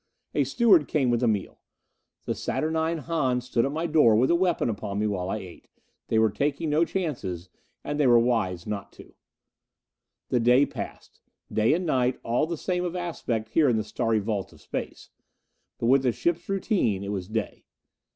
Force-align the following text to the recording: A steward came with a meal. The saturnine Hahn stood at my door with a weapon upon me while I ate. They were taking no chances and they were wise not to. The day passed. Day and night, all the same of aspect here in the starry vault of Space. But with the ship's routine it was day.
A 0.33 0.45
steward 0.45 0.87
came 0.87 1.11
with 1.11 1.21
a 1.21 1.27
meal. 1.27 1.59
The 2.25 2.33
saturnine 2.33 2.97
Hahn 3.03 3.39
stood 3.39 3.65
at 3.67 3.71
my 3.71 3.85
door 3.85 4.15
with 4.15 4.31
a 4.31 4.35
weapon 4.35 4.67
upon 4.67 4.97
me 4.97 5.05
while 5.05 5.29
I 5.29 5.37
ate. 5.37 5.67
They 6.07 6.17
were 6.17 6.31
taking 6.31 6.71
no 6.71 6.85
chances 6.85 7.49
and 7.83 7.99
they 7.99 8.07
were 8.07 8.17
wise 8.17 8.65
not 8.65 8.91
to. 8.93 9.13
The 10.29 10.39
day 10.39 10.65
passed. 10.65 11.19
Day 11.53 11.75
and 11.75 11.85
night, 11.85 12.19
all 12.23 12.47
the 12.47 12.57
same 12.57 12.83
of 12.83 12.95
aspect 12.95 13.49
here 13.49 13.69
in 13.69 13.77
the 13.77 13.83
starry 13.83 14.17
vault 14.17 14.51
of 14.51 14.59
Space. 14.59 15.11
But 15.77 15.85
with 15.85 16.01
the 16.01 16.11
ship's 16.11 16.49
routine 16.49 17.03
it 17.03 17.11
was 17.11 17.27
day. 17.27 17.65